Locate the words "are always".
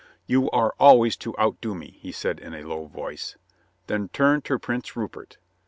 0.49-1.15